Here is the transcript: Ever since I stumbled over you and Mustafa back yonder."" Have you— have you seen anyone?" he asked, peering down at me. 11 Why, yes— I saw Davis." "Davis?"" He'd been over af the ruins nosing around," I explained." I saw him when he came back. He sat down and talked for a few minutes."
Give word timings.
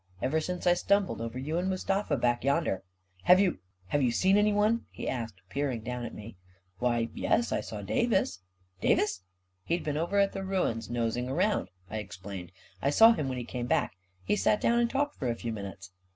Ever 0.19 0.41
since 0.41 0.65
I 0.65 0.73
stumbled 0.73 1.21
over 1.21 1.37
you 1.37 1.59
and 1.59 1.69
Mustafa 1.69 2.17
back 2.17 2.43
yonder."" 2.43 2.83
Have 3.25 3.39
you— 3.39 3.59
have 3.89 4.01
you 4.01 4.09
seen 4.11 4.35
anyone?" 4.35 4.87
he 4.89 5.07
asked, 5.07 5.41
peering 5.47 5.81
down 5.81 6.05
at 6.05 6.13
me. 6.15 6.37
11 6.79 6.79
Why, 7.05 7.09
yes— 7.13 7.51
I 7.51 7.61
saw 7.61 7.83
Davis." 7.83 8.39
"Davis?"" 8.81 9.21
He'd 9.65 9.83
been 9.83 9.97
over 9.97 10.19
af 10.19 10.31
the 10.31 10.43
ruins 10.43 10.89
nosing 10.89 11.29
around," 11.29 11.69
I 11.87 11.97
explained." 11.97 12.51
I 12.81 12.89
saw 12.89 13.11
him 13.13 13.29
when 13.29 13.37
he 13.37 13.45
came 13.45 13.67
back. 13.67 13.93
He 14.23 14.35
sat 14.35 14.59
down 14.59 14.79
and 14.79 14.89
talked 14.89 15.17
for 15.19 15.29
a 15.29 15.35
few 15.35 15.53
minutes." 15.53 15.91